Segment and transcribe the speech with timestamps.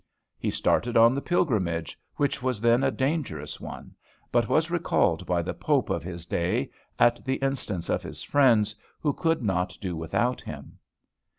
[0.39, 3.93] He started on the pilgrimage, which was then a dangerous one;
[4.31, 8.75] but was recalled by the pope of his day, at the instance of his friends,
[9.01, 10.79] who could not do without him.